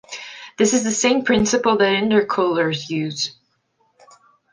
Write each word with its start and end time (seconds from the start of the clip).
This 0.57 0.73
is 0.73 0.83
the 0.83 0.89
same 0.91 1.23
principle 1.25 1.77
that 1.77 1.93
intercoolers 1.93 2.89
use. 2.89 3.35